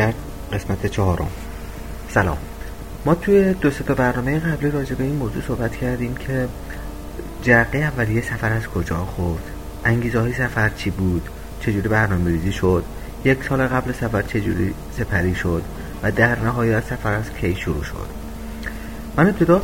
[0.00, 0.14] جهانگرد
[0.52, 1.28] قسمت چهارم.
[2.08, 2.36] سلام.
[3.06, 6.48] ما توی دو تا برنامه قبلی راجع به این موضوع صحبت کردیم که
[7.42, 9.42] جرقه اولیه سفر از کجا خورد؟
[9.84, 11.28] انگیزه های سفر چی بود؟
[11.60, 12.84] چجوری برنامه ریزی شد؟
[13.24, 15.62] یک سال قبل سفر چجوری سپری شد؟
[16.02, 18.08] و در نهایت سفر از کی شروع شد؟
[19.16, 19.62] من ابتدا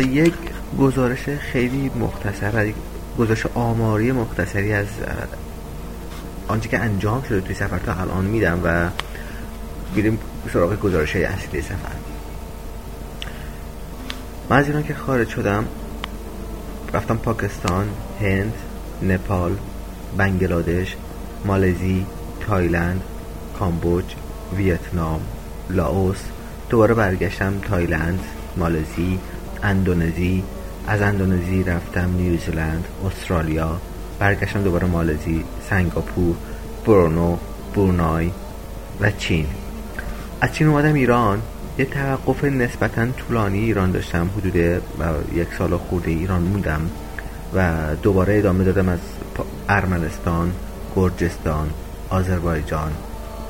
[0.00, 0.34] یک
[0.78, 2.72] گزارش خیلی مختصر
[3.18, 4.86] گزارش آماری مختصری از
[6.48, 8.88] آنچه که انجام شده توی سفر تا الان میدم و
[9.94, 10.18] بریم
[10.52, 11.74] سراغ گزارش اصلی سفر.
[14.50, 15.64] من از ایران که خارج شدم
[16.94, 17.88] رفتم پاکستان
[18.20, 18.54] هند
[19.02, 19.56] نپال
[20.16, 20.96] بنگلادش
[21.44, 22.06] مالزی
[22.40, 23.02] تایلند
[23.58, 24.04] کامبوج
[24.56, 25.20] ویتنام
[25.70, 26.20] لاوس
[26.70, 28.20] دوباره برگشتم تایلند
[28.56, 29.18] مالزی
[29.62, 30.44] اندونزی
[30.86, 33.80] از اندونزی رفتم نیوزلند استرالیا
[34.18, 36.36] برگشتم دوباره مالزی سنگاپور
[36.86, 37.36] برونو
[37.74, 38.30] برونای
[39.00, 39.46] و چین.
[40.44, 41.42] از چین اومدم ایران.
[41.78, 44.30] یه توقف نسبتا طولانی ایران داشتم.
[44.38, 44.56] حدود
[45.34, 46.90] یک سال خورده ایران موندم
[47.54, 47.70] و
[48.02, 48.98] دوباره ادامه دادم از
[49.68, 50.52] ارمنستان
[50.96, 51.70] گرجستان
[52.08, 52.92] آذربایجان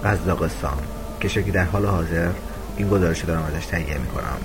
[0.05, 0.79] قزاقستان.
[1.21, 2.31] کشور که در حال حاضر
[2.77, 4.39] این گزارش دارم ازش تهیه می‌کنم.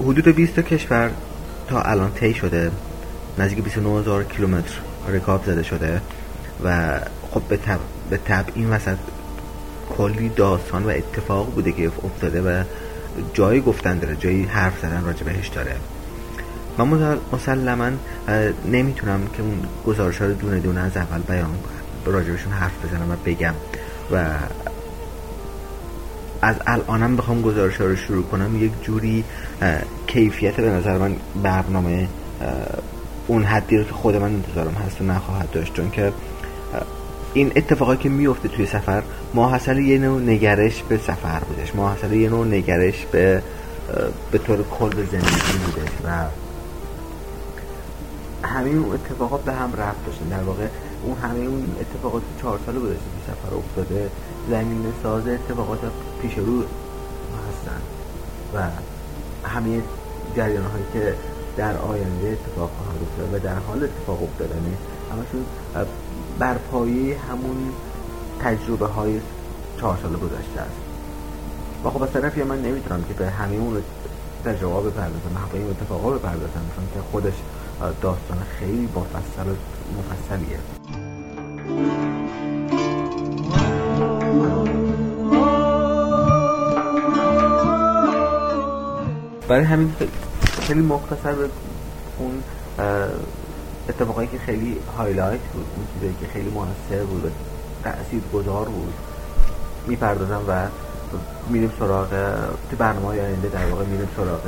[0.00, 1.10] حدود 20 کشور
[1.68, 2.70] تا الان طی شده.
[3.38, 4.74] نزدیک 29 هزار کیلومتر
[5.08, 6.00] رکاب زده شده
[6.64, 6.98] و
[7.30, 7.78] خب به طب,
[8.10, 8.96] به طب این وسط
[9.90, 12.64] کلی داستان و اتفاق بوده که افتاده و
[13.34, 15.76] جایی گفتن داره جایی حرف زدن راجع بهش داره.
[16.78, 17.90] من مسلما
[18.72, 21.54] نمی‌تونم که اون گزارش ها رو دونه دونه از اول بیان
[22.04, 23.54] راجبشون حرف بزنم و بگم.
[24.12, 24.24] و
[26.42, 29.24] از الانم بخوام گزارش ها رو شروع کنم یک جوری
[30.06, 32.08] کیفیت به نظر من برنامه
[33.26, 35.74] اون حدی رو که خود من انتظارم هست و نخواهد داشت.
[35.74, 36.12] چون که
[37.34, 39.02] این اتفاقی که میفته توی سفر
[39.34, 41.74] ماحصل یه نوع نگرش به سفر بودش.
[41.74, 43.42] ماحصل یه نوع نگرش به
[44.30, 46.26] به طور کل به زندگی بودش و
[48.46, 50.28] همین اون اتفاقات به هم رفت داشتن.
[50.28, 50.66] در واقع
[51.04, 54.10] اون همه اون اتفاقات چهار ساله بودش که سفر افتاده
[54.50, 55.80] زمین ساز اتفاقات
[56.22, 56.62] پیش رو
[57.48, 57.80] هستن
[58.54, 58.60] و
[59.48, 59.82] همه
[60.36, 61.14] جریان هایی که
[61.56, 64.76] در آینده اتفاق خواهد افتاد و در حال اتفاق افتادنه.
[65.12, 65.44] همشون
[66.38, 67.72] بر پایه همون
[68.40, 69.20] تجربه های
[69.80, 70.76] چهار سال گذشته است.
[71.84, 73.82] و خب از طرفی من نمی‌تونم که به همه اون
[74.44, 77.34] تجربه بپردازم به این اتفاقا بپردازم چون که خودش
[78.02, 79.54] داستان خیلی مفصل و
[79.98, 80.58] مفصلیه.
[89.48, 89.92] برای همین
[90.60, 91.48] خیلی مختصر به
[92.18, 92.42] اون
[93.92, 97.28] اتفاقایی که خیلی هایلایت بود اون چیزایی که خیلی موثر بود و
[98.32, 98.94] گذار بود
[99.86, 100.66] می‌پردازم و
[101.48, 102.08] میریم سراغ
[102.70, 104.40] تو برنامه های آینده در واقع میریم سراغ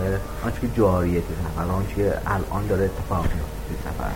[0.44, 4.14] آنچه که جاریه تو سفر آنچه که الان داره اتفاق میفته تو سفر.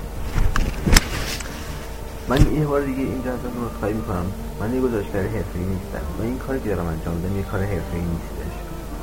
[2.28, 4.26] من یه بار دیگه اینجا ازتون عذرخواهی می‌کنم.
[4.60, 8.02] من یه گزارشگر حرفه‌ای نیستم و این کاری که دارم انجام میدم یه کار حرفه‌ای
[8.02, 8.54] نیستش.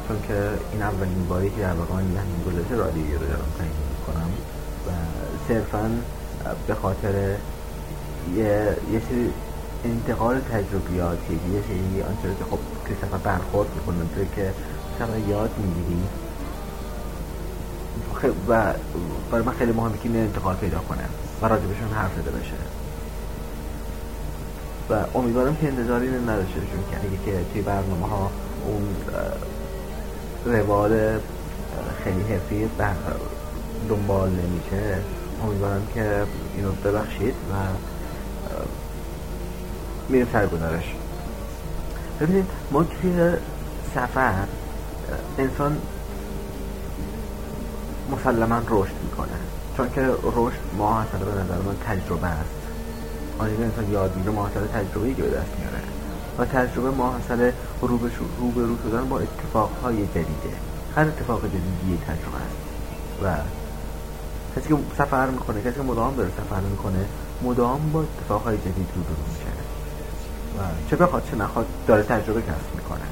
[0.07, 3.71] چون که این اولین باری که در واقع من همین گزارش رادیویی رو دارم تهیه
[3.93, 4.29] می‌کنم.
[5.47, 5.91] صرفا
[6.67, 7.13] به خاطر
[8.35, 9.33] یه, یه سری
[9.85, 14.51] انتقال تجربیاتی یه سری آنچه که خب که سفر برخورد می‌کنم توی که
[14.99, 16.03] سفر یاد می‌گیری.
[18.49, 18.73] و
[19.31, 21.03] برای من خیلی مهمه که این انتقال پیدا کنه
[21.41, 22.53] و راجبشون حرف زده بشه.
[24.89, 28.31] و امیدوارم که انتظاری نداشته باشیم که اگه که توی برنامه ها
[28.65, 28.95] اون
[30.45, 31.19] روال
[32.03, 32.69] خیلی حرفی
[33.89, 34.97] دنبال نمیشه.
[35.43, 36.23] امیدوارم که
[36.55, 37.53] اینو ببخشید و
[40.09, 40.95] میریم سر گزارش.
[42.19, 43.31] ببینید ما توی
[43.95, 44.33] سفر
[45.37, 45.77] انسان
[48.11, 49.27] مسلما رشد می‌کنه.
[49.77, 52.49] چون که رشد ما به نظر من تجربه است.
[53.39, 55.81] آنجا انسان یاد می‌گیره ما تجربه که به دست میاره؟
[56.37, 58.09] و تجربه ما حاصل رو به
[58.61, 60.55] رو شدن با اتفاقهای جدیده.
[60.95, 62.55] هر اتفاق جدیدی تجربه است.
[63.23, 63.25] و
[64.55, 67.05] کسی که سفر می‌کنه کسی که مدام داره سفر می‌کنه
[67.43, 69.45] مدام با اتفاقهای جدید روبرو میشه.
[70.57, 73.05] و چه بخواد چه نخواد داره تجربه کسب می‌کنه.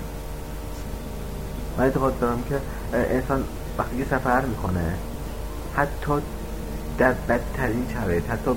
[1.77, 2.59] من اعتقاد دارم که
[2.93, 3.43] انسان
[3.77, 4.93] وقتی که سفر می‌کنه
[5.75, 6.13] حتی
[6.97, 8.51] در بدترین شرایط حتی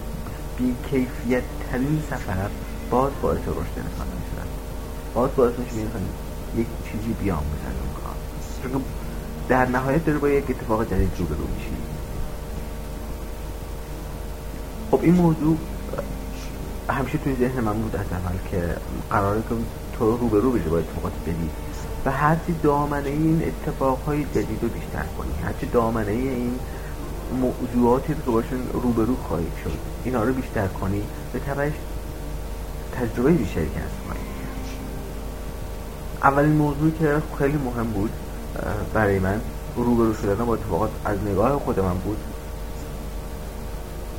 [0.58, 2.48] بی کیفیت ترین سفر
[2.90, 4.42] باز باعث رشد انسان میشه.
[5.14, 5.76] باز باعث میشه
[6.56, 8.82] یک چیزی بیام بزنه اون کار.
[9.48, 11.76] در نهایت داره با یک اتفاق جدید روبرو میشی
[14.90, 15.56] خب این موضوع
[16.91, 18.76] همیشه توی ذهن من بود از اول که
[19.11, 19.55] قراره که
[19.99, 21.50] تو رو به رو بشه با اتفاقات جدید.
[22.05, 25.31] و هرچی دامنه این اتفاقهای جدید رو بیشتر کنی.
[25.44, 26.58] هرچی دامنه این
[27.41, 31.73] موضوعاتی که باشون روبرو خواهی شد اینا رو بیشتر کنی به تبعش
[32.93, 34.19] تجربه بیشتری کسب کنی.
[36.23, 38.11] اولین موضوعی که خیلی مهم بود
[38.94, 39.41] برای من
[39.76, 42.17] روبرو شدن با اتفاقات از نگاه خود من بود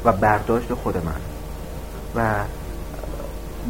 [0.05, 1.21] و برداشت خود من.
[2.15, 2.43] و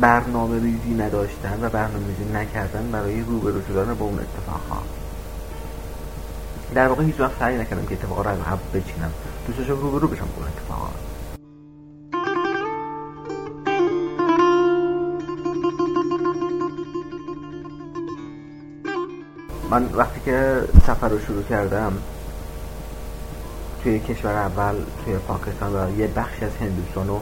[0.01, 4.83] برنامه ریزی نداشتن و برنامه ریزی نکردن برای روبرو شدن با اون اتفاقها.
[6.75, 9.11] در واقع هیچ وقت سعی نکردم که اتفاقا رو قبل بچینم.
[9.47, 10.89] دوست داشتم روبرو بشم با اون اتفاقا
[19.69, 21.97] من وقتی که سفر رو شروع کردم
[23.87, 24.75] توی کشور اول
[25.05, 27.21] توی پاکستان و یه بخشی از هندوستان رو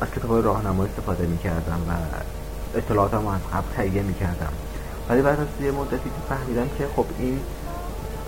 [0.00, 1.92] از کتاب راهنما استفاده می‌کردم و
[2.78, 4.52] اطلاعاتم رو از قبل تهیه می‌کردم.
[5.08, 7.40] ولی بعد از یه مدتی که فهمیدم که خب این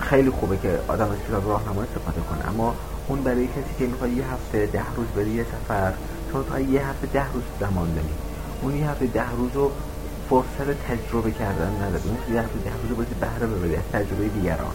[0.00, 2.48] خیلی خوبه که آدم از کتاب راهنما استفاده کنه.
[2.48, 2.74] اما
[3.08, 5.92] اون برای کسی که می‌خواد یه هفته ده روز بری یه سفر
[6.32, 8.14] چون تو یه هفته ده روز زمان داری
[8.62, 9.70] اون یه هفته ده روز رو
[10.30, 12.02] فرصت تجربه کردن نداره.
[12.04, 14.74] اون یه هفته ده روز رو باید بهره ببری از تجربه دیگران.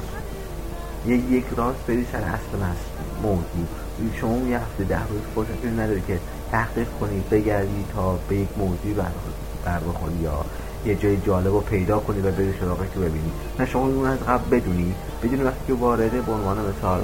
[1.07, 2.57] یه یک راست بری سر اصل
[3.23, 3.67] موضوع.
[4.15, 6.19] شما اون یه هفته ده روز فرصتی نداری که
[6.51, 8.93] تحقیق کنی بگردی تا به یک موضوعی
[9.65, 10.45] بر بخوری یا
[10.85, 13.31] یه جای جالب رو پیدا کنی و بری سراغش رو ببینی.
[13.59, 14.95] نه شما اون از قبل بدونی.
[15.23, 17.03] بدونی وقتی که وارد به عنوان مثال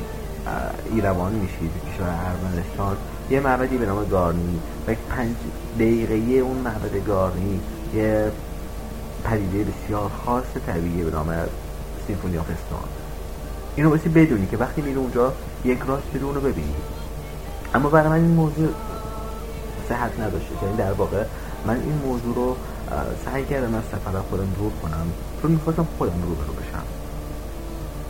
[0.93, 2.97] ایروان میشید کشور ارمنستان
[3.29, 4.59] یه معبدی به نام گارنی.
[4.87, 5.35] و پنج
[5.75, 7.59] دقیقه اون معبد گارنی
[7.93, 8.31] یه
[9.23, 11.33] پدیده بسیار خاص طبیعی به نام
[12.07, 13.00] سیمفونی آفستان
[13.75, 15.33] اینو باسی بدونی که وقتی میری اونجا
[15.65, 16.75] یک راست بری اونو ببینی.
[17.75, 18.69] اما برای من این موضوع
[19.89, 20.63] صحت نداشته.
[20.63, 21.23] یعنی در واقع
[21.67, 22.55] من این موضوع رو
[23.25, 25.07] سعی کردم از سفر خودم دور کنم.
[25.41, 26.83] چون می‌خواستم خودم رو برو بشم.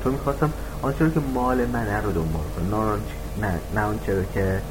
[0.03, 2.99] چون می‌خواستم آنچه رو که مال منه رو دنبال کنم
[3.75, 4.61] نه, آنچه رو که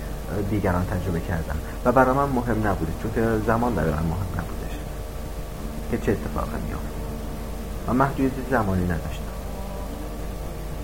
[0.50, 1.56] دیگران تجربه کردن.
[1.84, 4.76] و برای من مهم نبوده چون که زمان برای من مهم نبودش.
[5.90, 6.84] که چه اتفاقی میافت.
[7.88, 9.29] و محدودیت زمانی نداشتم.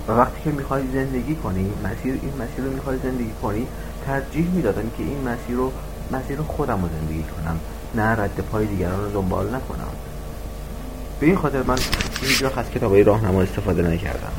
[0.08, 3.66] و وقتی که می‌خوای زندگی کنی مسیر این مسیر رو می‌خوای زندگی کنی
[4.06, 5.72] ترجیح می‌دادم که این مسیر رو
[6.12, 7.60] مسیر خودم رو زندگی کنم
[7.94, 9.88] نه رد پای دیگران رو دنبال نکنم.
[11.20, 11.78] به این خاطر من
[12.20, 14.32] هیچ از کتابای راهنما استفاده نکردم.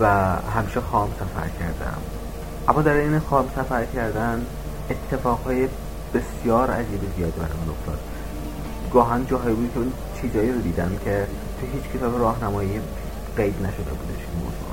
[0.00, 1.98] و همیشه خام سفر کردم.
[2.68, 4.46] اما در این خام سفر کردن
[4.90, 5.68] اتفاقهای
[6.14, 7.98] بسیار عجیب زیادی برای من افتاد
[8.92, 9.80] گاهن جاهایی بود که
[10.20, 11.26] چیزایی رو دیدم که
[11.60, 12.80] تو هیچ کتاب راهنمایی
[13.36, 14.72] قید نشده بودش این موضوع.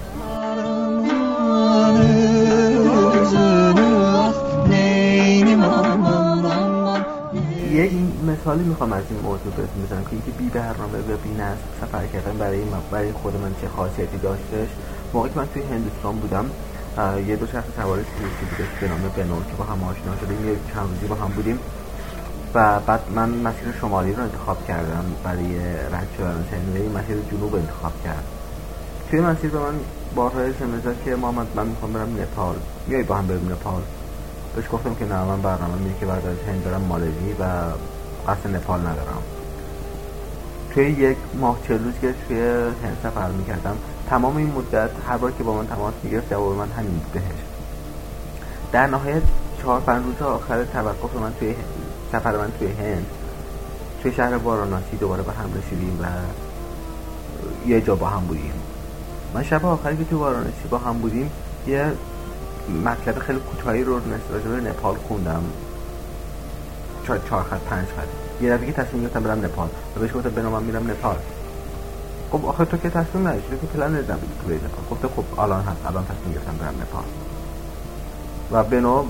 [7.71, 7.91] یک
[8.27, 12.05] مثالی می‌خوام از این موضوع بهتون بزنم که اینکه بی برنامه و بی نصب سفر
[12.13, 12.61] کردن برای
[12.91, 14.69] برای خود من چه خاصیتی داشتش.
[15.13, 16.45] موقعی که من توی هندوستان بودم
[17.27, 20.49] یه دو شخص سوار سیروسی بودش به نام بنور که با هم آشنا شدیم.
[20.49, 21.59] یه چند روزی با هم بودیم.
[22.53, 25.59] و بعد من مسیر شمالی رو انتخاب کردم برای
[25.93, 26.45] رد شدن
[26.95, 28.23] مسیر جنوب انتخاب کرد
[29.09, 29.79] توی مسیر به من
[30.15, 32.55] بارها اسمس که محمد من می‌خوام برم نپال.
[32.87, 33.81] میای با هم بریم نپال.
[34.55, 37.43] بهش گفتم که نه من برنامه میگه که بعد از هند برم مالزی و
[38.27, 39.23] قصد نپال ندارم.
[40.73, 42.39] توی یک ماه چه روز که توی
[42.83, 43.77] هند سفر می‌کردم
[44.09, 47.23] تمام این مدت هر بار که با من تماس می‌گرفت جواب من همین بهش.
[48.71, 49.23] در نهایت
[49.61, 51.55] چهار پنج روز آخر توقف من توی
[52.11, 53.05] سفر من توی هند
[54.03, 56.05] توی شهر واراناسی دوباره به هم رسیدیم و
[57.69, 58.53] یه جا با هم بودیم.
[59.33, 61.31] من شب آخری که تو وارانسی با هم بودیم
[61.67, 61.91] یه
[62.85, 63.93] مطلب خیلی کوتاهی رو
[64.31, 65.43] راجع به نپال خوندم.
[67.07, 68.41] چهار چهار خط پنج خط.
[68.43, 69.69] یه دفعه که تصمیم گرفتم برم نپال.
[69.95, 71.15] و بهش گفتم بنام میرم نپال.
[72.31, 74.85] خب آخه تو که تصمیم نداشتی که پلن نمیدم تو نپال.
[74.91, 75.85] گفته خب الان هست.
[75.85, 77.03] الان تصمیم گرفتم برم نپال.
[78.51, 79.03] و بنو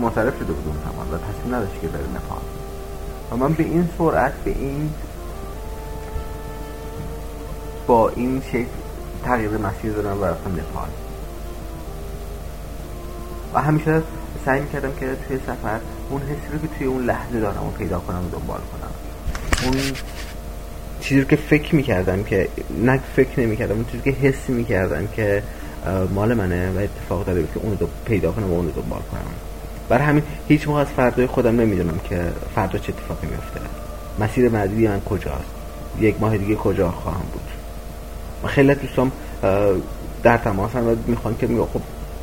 [0.00, 2.42] منصرف شده بود اون زمان و تصمیم نداشت که بره نپال.
[3.30, 4.90] و من به این سرعت به این
[7.86, 8.64] با این شکل
[9.24, 10.88] تغییر مسیر دادم و رفتم نپال
[13.54, 14.02] و همیشه
[14.44, 17.98] سعی می‌کردم که توی سفر اون حسی رو که توی اون لحظه دارم و پیدا
[17.98, 18.90] کنم و دنبال کنم.
[19.64, 19.76] اون
[21.00, 22.48] چیزی رو که فکر می‌کردم که
[22.84, 25.42] نه فکر نمی‌کردم اون چیزی که حس می‌کردم که
[26.14, 29.20] مال منه و اتفاق داره که اون رو پیدا کنم و اون رو دنبال کنم.
[29.88, 33.60] برای همین هیچ موقع از فردای خودم نمی‌دونم که فردا چه اتفاقی میفته
[34.20, 35.50] مسیر بعدی من کجاست.
[36.00, 37.42] یک ماه دیگه کجا خواهم بود.
[38.48, 39.12] خیلی دوستان
[40.22, 41.80] در تماس هم می‌خوان که میگه خب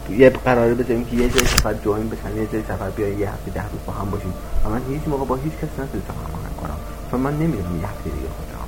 [0.10, 3.52] یه قراره بذاریم که یه جای سفر جوین بشن یه جای سفر بیاین یه هفته
[3.52, 4.34] ده روز با هم باشیم.
[4.66, 6.78] و من هیچ موقع با هیچ کس نتونستم هماهنگ کنم.
[7.12, 8.68] چون من نمی‌دونم یه هفته دیگه خودم.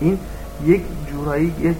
[0.00, 0.18] این
[0.64, 1.74] یک جورایی یه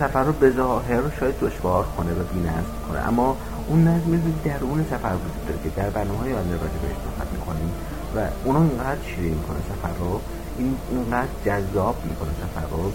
[0.00, 3.08] سفر رو به ظاهر شاید دشوار کنه و بی‌نظم کنه.
[3.08, 3.36] اما
[3.68, 7.70] اون نظم درون سفر وجود داره که در برنامه های آینده راجع بهش صحبت می‌کنیم
[8.16, 10.20] و اونو اینقدر شیرین می‌کنه سفر رو
[10.58, 12.92] این اینقدر جذاب می‌کنه سفر رو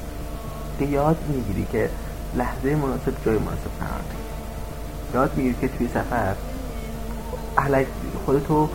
[0.80, 1.90] که یاد می‌گیری که
[2.38, 4.02] لحظه مناسب جای مناسب قرار
[5.14, 6.36] یاد می‌گیری که توی سفر
[8.26, 8.70] خودتو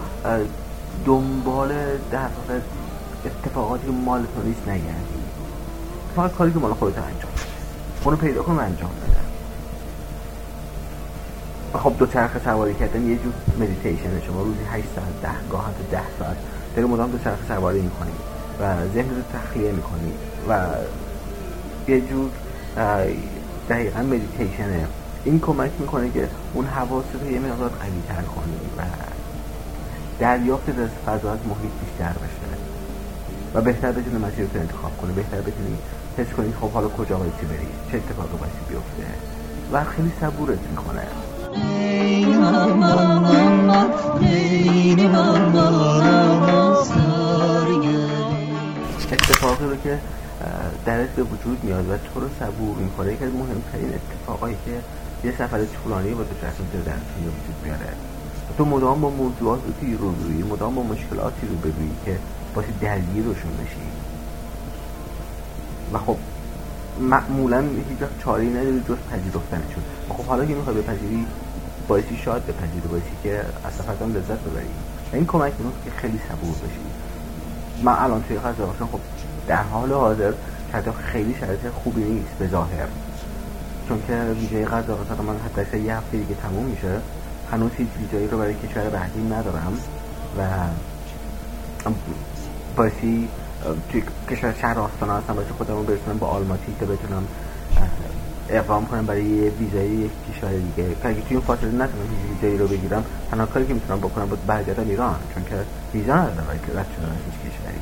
[1.05, 1.69] دنبال
[2.13, 2.61] در واقع
[3.25, 5.21] اتفاقاتی که مال تو نیست نگردی
[6.17, 7.33] فقط کاری که مال خودت انجام
[8.05, 9.21] اونو پیدا کن و انجام بده.
[11.79, 14.43] خب دوچرخه سواری کردن یه جور مدیتیشن شما.
[14.43, 16.37] روزی 8 ساعت گاه حتی 10 ساعت.
[16.77, 18.11] داری مدام دوچرخه سواری می‌کنی
[18.61, 20.13] و ذهن رو تخلیه می‌کنی
[20.49, 20.67] و
[21.89, 22.31] یه جور
[23.71, 24.87] دقیقا مدیتیشنه
[25.25, 28.83] این کمک می‌کنه که اون حواست رو یه مقدار قوی تر کنی و
[30.19, 32.51] دریافت از فضا از محیط بیشتر بشه.
[33.55, 35.77] و بهتر بتونی مسیر رو انتخاب کنی بهتر بتونی
[36.19, 39.07] حس کنی خب حالا کجا باید بری چه اتفاقی باید بیفته.
[39.73, 41.03] و خیلی صبورت می‌کنه.
[49.13, 49.99] اتفاقی رو که
[50.85, 53.13] درت به وجود میاد و تو رو صبور می‌کنه.
[53.13, 54.81] یکی از مهمترین اتفاقایی که
[55.25, 57.93] یه سفر طولانی با تو چشم در به وجود میاره.
[58.59, 62.19] تو مدام با موضوعاتی روبرویی مدام با مشکلاتی رو ببینی که
[62.55, 63.81] باشی درگیرشون بشی.
[65.93, 66.17] و خب
[67.01, 69.83] معمولا هیچ وقت چاری نداری جز پذیرفتنشون.
[70.11, 71.27] و خب حالا که می‌خوای بپذیری
[71.89, 74.67] باعثی شاد بپذیری باعثی که از سفرتان لذت ببری.
[75.13, 76.81] و این کمک می‌کنه که خیلی صبور بشی.
[77.83, 79.01] من الان توی قضاوتشون خب
[79.49, 80.33] در حال حاضر
[80.73, 82.87] شاید خیلی شرایط خوبی نیست به ظاهر.
[83.89, 87.01] چون که ویژه قضاوت من حتی یه هفته دیگه تموم میشه.
[87.53, 89.79] هنوز هیچ ویژه‌ای رو برای کشور بعدی ندارم.
[90.39, 90.43] و
[92.77, 93.29] باسی
[93.93, 97.25] توی کشور شهر آستانه هستم باشه خودم رو برسونم با آلماتی که بتونم
[98.49, 100.95] اقوام کنم برای یه ویزای یک کشور دیگه.
[101.03, 104.47] که اگه توی این فاصله نتونم ویزایی رو بگیرم تنها کاری که می‌تونم بکنم بود
[104.47, 105.17] برگردم ایران.
[105.35, 105.57] چون که
[105.95, 107.79] ویزا ندارم برای رد شدن هیچ کشوری.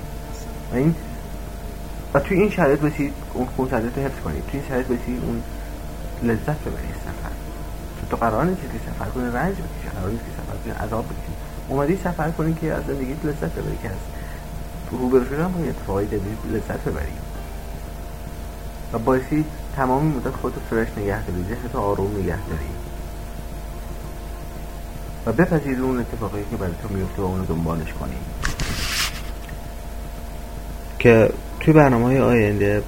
[0.73, 0.95] و این
[2.15, 5.43] و توی این شرایط باشید اون خونسردیت رو حفظ کنید توی این شرایط باشید اون
[6.23, 7.33] لذت ببرید سفر.
[8.11, 9.97] تو قرار نیست که سفر کنی رنج بکشی.
[9.97, 11.33] قرار نیست که سفر کنی عذاب بکشی.
[11.69, 13.97] اومدی سفر کنی که از زندگی لذت ببری که از
[14.91, 16.05] روبرو شدن با اتفاقی
[16.53, 17.13] لذت ببری.
[18.93, 19.45] و باعثی
[19.77, 22.71] تمام مدت خودتو فرش نگه داری ذهنتو آروم نگه داری.
[25.27, 28.17] و بپذیری اون اتفاقی که برای تو میفته و اونو دنبالش کنی.
[30.99, 31.31] که
[31.69, 32.83] توی برنامه های آینده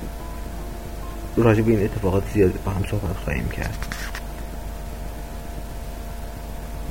[1.37, 3.97] راجع به این اتفاقات زیادی با هم صحبت خواهیم کرد.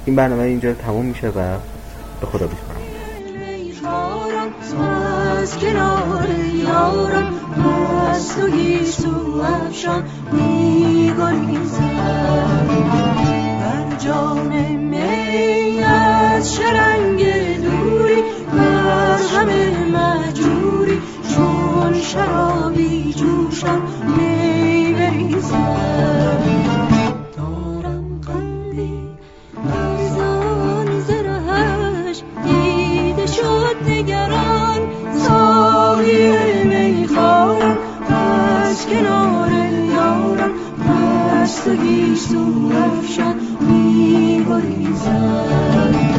[0.06, 1.58] این برنامه اینجا تموم میشه و
[2.22, 2.82] به خدا بسپارم
[5.42, 5.60] از
[42.00, 45.06] گیسو افشان میگریزد
[45.74, 46.19] دارم